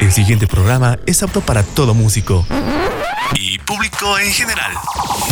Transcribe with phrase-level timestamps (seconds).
[0.00, 2.46] El siguiente programa es apto para todo músico
[3.34, 4.72] y público en general.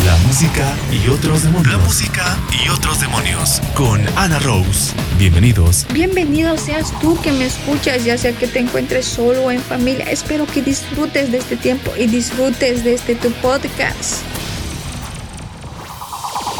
[0.03, 1.71] La música y otros demonios.
[1.71, 4.93] La música y otros demonios con Ana Rose.
[5.19, 5.85] Bienvenidos.
[5.93, 10.05] Bienvenido seas tú que me escuchas, ya sea que te encuentres solo o en familia.
[10.09, 14.23] Espero que disfrutes de este tiempo y disfrutes de este tu podcast.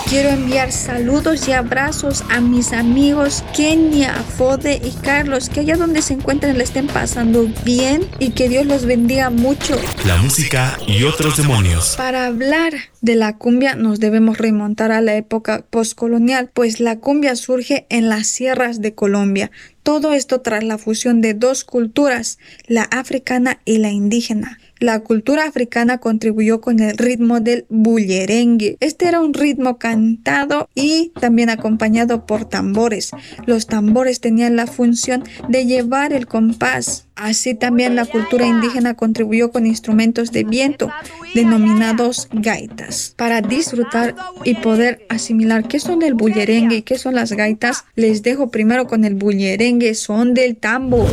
[0.08, 6.04] Quiero enviar saludos y abrazos a mis amigos Kenia, Fode y Carlos, que allá donde
[6.04, 9.76] se encuentren le estén pasando bien y que Dios los bendiga mucho.
[10.05, 11.95] La música y otros demonios.
[11.98, 17.36] Para hablar de la cumbia nos debemos remontar a la época postcolonial, pues la cumbia
[17.36, 19.50] surge en las sierras de Colombia.
[19.81, 24.59] Todo esto tras la fusión de dos culturas, la africana y la indígena.
[24.80, 28.76] La cultura africana contribuyó con el ritmo del bullerengue.
[28.82, 33.12] Este era un ritmo cantado y también acompañado por tambores.
[33.46, 37.08] Los tambores tenían la función de llevar el compás.
[37.16, 40.92] Así también la cultura indígena contribuyó con instrumentos de viento
[41.34, 43.14] denominados gaitas.
[43.16, 48.23] Para disfrutar y poder asimilar qué son el bullerengue y qué son las gaitas, les
[48.23, 51.08] dejo primero con el bullerengue, son del tambor.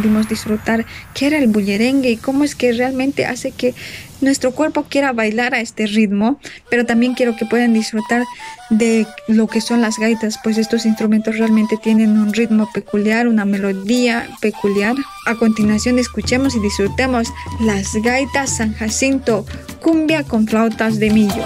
[0.00, 3.74] Pudimos disfrutar qué era el bullerengue y cómo es que realmente hace que
[4.22, 6.40] nuestro cuerpo quiera bailar a este ritmo,
[6.70, 8.24] pero también quiero que puedan disfrutar
[8.70, 13.44] de lo que son las gaitas, pues estos instrumentos realmente tienen un ritmo peculiar, una
[13.44, 14.96] melodía peculiar.
[15.26, 17.28] A continuación escuchemos y disfrutemos
[17.60, 19.44] las gaitas San Jacinto,
[19.80, 21.44] cumbia con flautas de millo.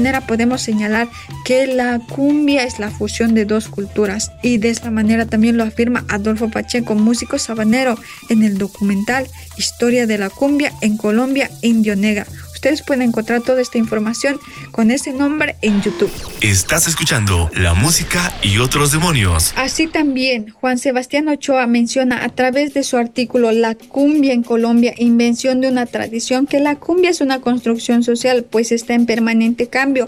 [0.00, 1.08] Manera podemos señalar
[1.44, 5.62] que la cumbia es la fusión de dos culturas y de esta manera también lo
[5.62, 7.98] afirma Adolfo Pacheco, músico sabanero,
[8.30, 9.26] en el documental
[9.58, 12.26] Historia de la cumbia en Colombia Indio Negra,
[12.60, 14.38] Ustedes pueden encontrar toda esta información
[14.70, 16.10] con ese nombre en YouTube.
[16.42, 19.54] Estás escuchando la música y otros demonios.
[19.56, 24.92] Así también, Juan Sebastián Ochoa menciona a través de su artículo La cumbia en Colombia,
[24.98, 29.68] invención de una tradición, que la cumbia es una construcción social, pues está en permanente
[29.68, 30.06] cambio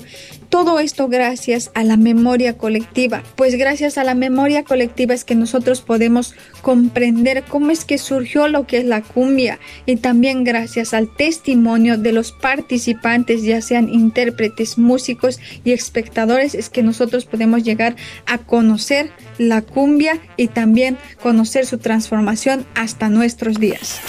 [0.52, 5.34] todo esto gracias a la memoria colectiva, pues gracias a la memoria colectiva es que
[5.34, 10.92] nosotros podemos comprender cómo es que surgió lo que es la cumbia y también gracias
[10.92, 17.64] al testimonio de los participantes, ya sean intérpretes, músicos y espectadores, es que nosotros podemos
[17.64, 17.96] llegar
[18.26, 24.02] a conocer la cumbia y también conocer su transformación hasta nuestros días.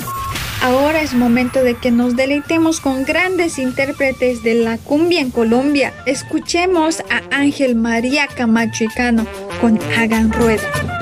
[0.64, 5.94] Ahora es momento de que nos deleitemos con grandes intérpretes de la cumbia en Colombia.
[6.06, 9.28] Escuchemos a Ángel María Camacho Cano
[9.60, 10.93] con Hagan Rueda.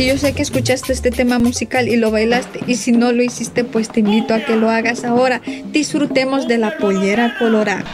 [0.00, 4.00] Que escuchaste este tema musical y lo bailaste y si no lo hiciste pues te
[4.00, 5.42] invito a que lo hagas ahora.
[5.72, 7.84] Disfrutemos de la pollera colorada.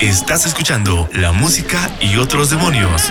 [0.00, 3.10] Estás escuchando la música y otros demonios.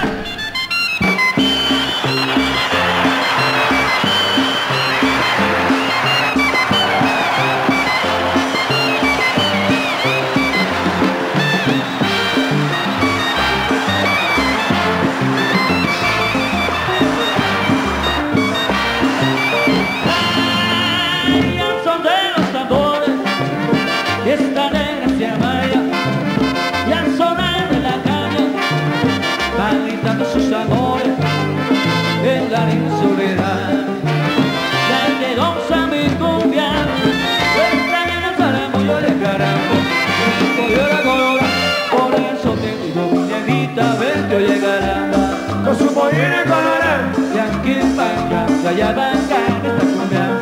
[48.29, 49.35] cumbia, se allá esta
[49.79, 50.39] cumbia,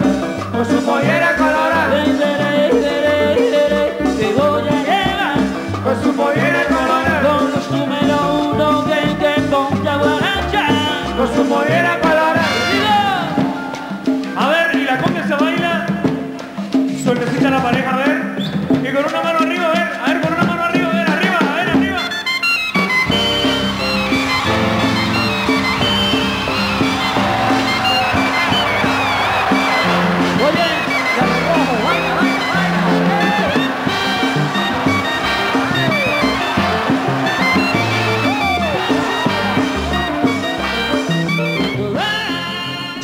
[0.51, 1.56] con su mollera colorada.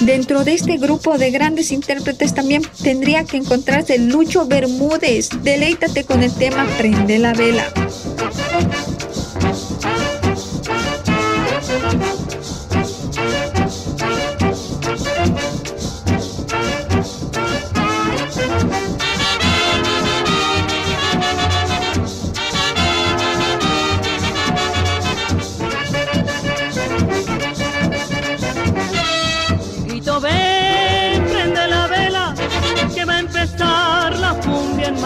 [0.05, 5.29] Dentro de este grupo de grandes intérpretes también tendría que encontrarse Lucho Bermúdez.
[5.43, 7.71] Deleítate con el tema Prende la vela.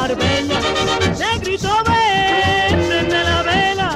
[0.07, 0.59] Marbella.
[1.19, 3.95] Negrito, ven, prende la vela,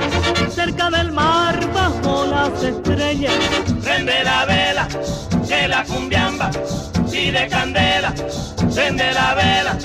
[0.54, 3.34] cerca del mar bajo las estrellas.
[3.82, 4.88] Prende la vela,
[5.48, 6.52] que la cumbiamba,
[7.08, 8.14] si de candela,
[8.74, 9.78] prende la vela.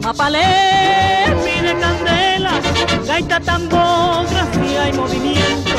[0.00, 0.42] mapalé,
[1.44, 2.52] mire candela,
[3.06, 4.29] gaita tambor,
[4.92, 5.76] movimiento.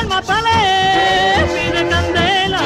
[0.00, 2.60] El mapalé pide candela,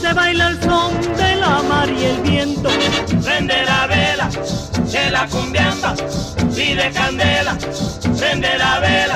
[0.00, 2.68] se baila el son de la mar y el viento.
[3.24, 4.30] Prende la vela,
[4.90, 5.94] que la cumbiamba
[6.54, 7.56] pide candela.
[8.18, 9.13] Prende la vela.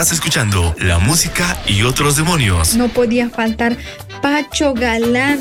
[0.00, 2.74] Estás escuchando la música y otros demonios.
[2.74, 3.76] No podía faltar
[4.22, 5.40] Pacho Galán.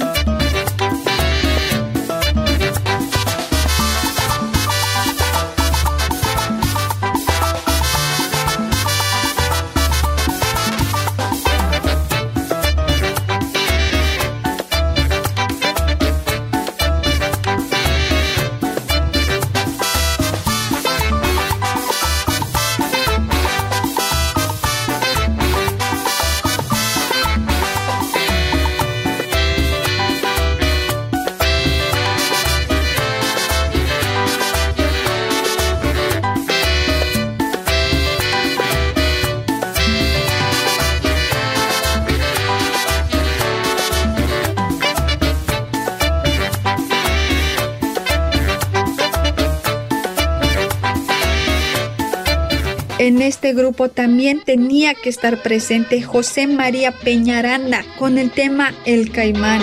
[53.19, 59.11] En este grupo también tenía que estar presente José María Peñaranda con el tema El
[59.11, 59.61] Caimán.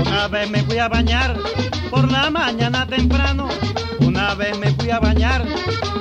[0.00, 1.36] Una vez me fui a bañar
[1.90, 3.50] por la mañana temprano.
[4.00, 5.44] Una vez me fui a bañar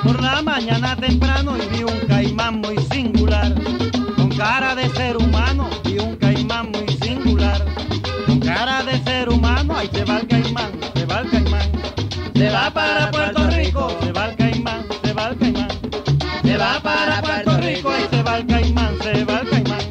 [0.01, 3.53] por la mañana temprano y vi un caimán muy singular.
[4.15, 5.22] Con cara de ser
[9.91, 11.71] se va el caimán, se va el caimán.
[12.35, 15.67] Se va para Puerto Rico, se va el caimán, se va el caimán.
[16.43, 19.81] Se va para Puerto Rico, ahí se va el caimán, se va el caimán.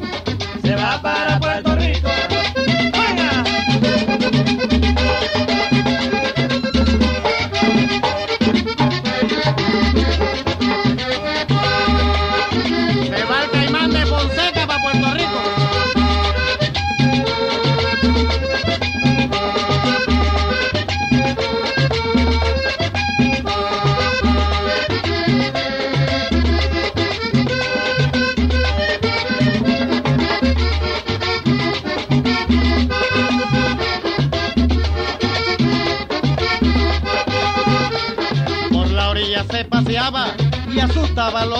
[0.61, 1.32] Se va para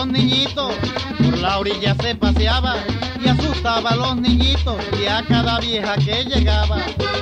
[0.03, 0.73] los niñitos.
[1.17, 2.75] Por la orilla se paseaba
[3.23, 4.75] y asustaba a los niñitos.
[5.01, 6.77] Y a cada vieja que llegaba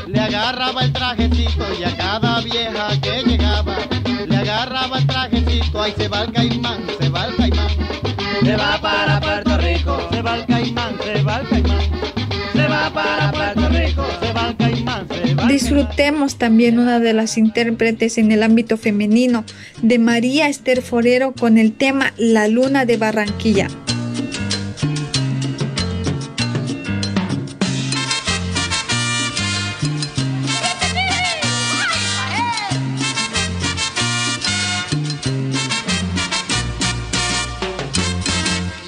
[0.07, 1.63] le agarraba el trajecito.
[1.79, 3.75] Y a cada vieja que llegaba
[4.27, 5.81] le agarraba el trajecito.
[5.81, 7.69] Ahí se va el caimán, se va el caimán.
[8.43, 9.50] Se va para Puerto
[15.51, 19.43] Disfrutemos también una de las intérpretes en el ámbito femenino
[19.81, 23.67] de María Esther Forero con el tema La Luna de Barranquilla.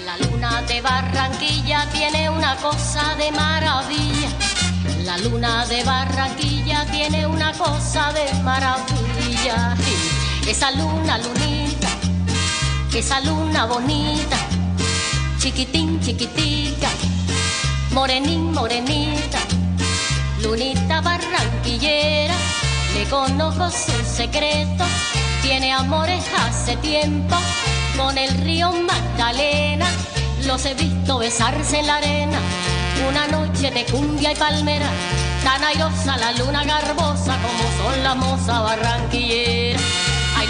[0.05, 4.12] La luna de Barranquilla tiene una cosa de maravilla.
[5.15, 9.77] La luna de Barranquilla tiene una cosa de maravilla.
[10.47, 11.87] Esa luna, lunita,
[12.91, 14.37] esa luna bonita,
[15.37, 16.89] chiquitín, chiquitica,
[17.91, 19.37] morenín, morenita,
[20.41, 22.33] lunita barranquillera,
[22.95, 24.83] le conozco su secreto,
[25.43, 27.35] tiene amores hace tiempo,
[27.95, 29.85] con el río Magdalena,
[30.47, 32.39] los he visto besarse en la arena,
[33.09, 34.89] una noche de cumbia y palmera,
[35.43, 39.79] tan airosa la luna garbosa como son la moza barranquillera.
[40.37, 40.47] Ay,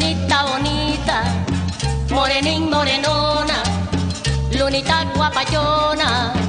[0.00, 1.22] lunita bonita,
[2.08, 3.62] morenín, morenona,
[4.50, 6.39] lunita guapayona.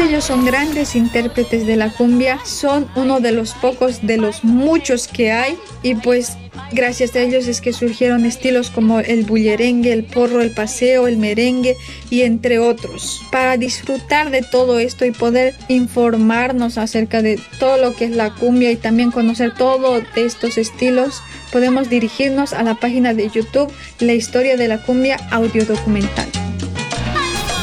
[0.00, 5.08] Ellos son grandes intérpretes de la cumbia, son uno de los pocos de los muchos
[5.08, 6.36] que hay y pues
[6.72, 11.18] gracias a ellos es que surgieron estilos como el bullerengue, el porro, el paseo, el
[11.18, 11.76] merengue
[12.08, 13.20] y entre otros.
[13.30, 18.34] Para disfrutar de todo esto y poder informarnos acerca de todo lo que es la
[18.34, 21.22] cumbia y también conocer todo de estos estilos,
[21.52, 26.49] podemos dirigirnos a la página de YouTube La historia de la cumbia audio documental.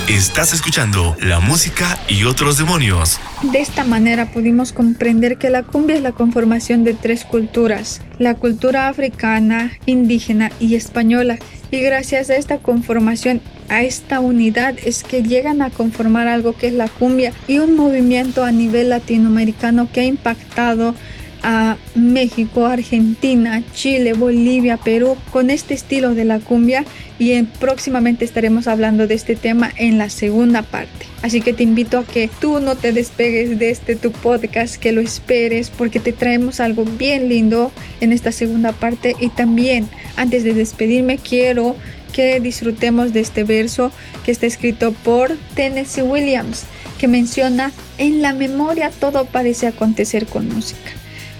[0.08, 3.20] Estás escuchando la música y otros demonios.
[3.52, 8.36] De esta manera pudimos comprender que la cumbia es la conformación de tres culturas, la
[8.36, 11.40] cultura africana, indígena y española.
[11.72, 16.68] Y gracias a esta conformación, a esta unidad, es que llegan a conformar algo que
[16.68, 20.96] es la cumbia y un movimiento a nivel latinoamericano que ha impactado
[21.44, 26.86] a México, Argentina, Chile, Bolivia, Perú con este estilo de la cumbia
[27.20, 31.06] y en- próximamente estaremos hablando de este tema en la segunda parte.
[31.22, 34.92] Así que te invito a que tú no te despegues de este tu podcast, que
[34.92, 37.72] lo esperes porque te traemos algo bien lindo
[38.02, 41.76] en esta segunda parte y también antes de despedirme quiero
[42.14, 43.92] que disfrutemos de este verso
[44.26, 46.64] que está escrito por Tennessee Williams
[46.98, 50.92] que menciona en la memoria todo parece acontecer con música.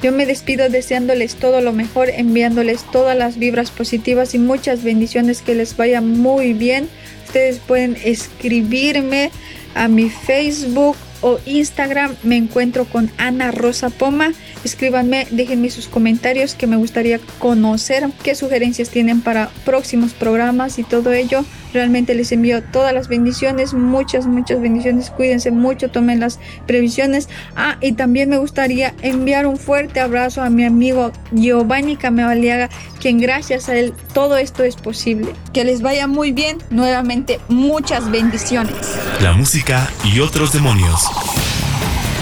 [0.08, 5.42] Yo me despido deseándoles todo lo mejor, enviándoles todas las vibras positivas y muchas bendiciones
[5.42, 6.88] que les vaya muy bien.
[7.26, 9.32] Ustedes pueden escribirme
[9.76, 12.16] a mi Facebook o Instagram.
[12.24, 14.32] Me encuentro con Ana Rosa Poma.
[14.64, 20.86] Escríbanme, déjenme sus comentarios que me gustaría conocer qué sugerencias tienen para próximos programas y
[20.86, 21.44] todo ello.
[21.74, 25.10] Realmente les envío todas las bendiciones, muchas, muchas bendiciones.
[25.10, 27.30] Cuídense mucho, tomen las previsiones.
[27.56, 33.20] Ah, y también me gustaría enviar un fuerte abrazo a mi amigo Giovanni Camealiaga, quien
[33.20, 35.34] gracias a él todo esto es posible.
[35.54, 36.58] Que les vaya muy bien.
[36.70, 38.76] Nuevamente, muchas bendiciones.
[39.22, 41.02] La música y otros demonios.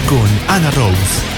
[0.08, 1.35] Con Ana Rose.